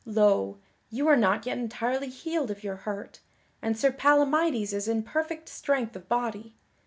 Lo, 0.03 0.57
you 0.89 1.07
are 1.07 1.15
not 1.15 1.45
yet 1.45 1.59
entirely 1.59 2.09
healed 2.09 2.49
of 2.49 2.63
your 2.63 2.75
hurt, 2.75 3.19
and 3.61 3.77
Sir 3.77 3.91
Palamydes 3.91 4.73
is 4.73 4.87
in 4.87 5.03
perfect 5.03 5.47
strength 5.47 5.95
of 5.95 6.09
body. 6.09 6.55